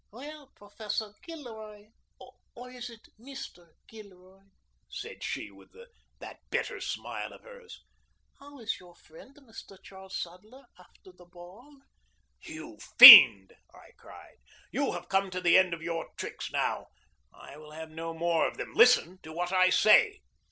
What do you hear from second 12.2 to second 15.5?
"You fiend!" I cried. "You have come to